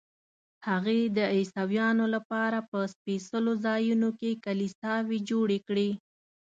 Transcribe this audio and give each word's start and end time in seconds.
هغې 0.67 0.99
د 1.17 1.19
عیسویانو 1.35 2.05
لپاره 2.15 2.59
په 2.69 2.79
سپېڅلو 2.93 3.53
ځایونو 3.65 4.09
کې 4.19 4.39
کلیساوې 4.45 5.17
جوړې 5.29 5.59
کړې. 5.67 5.89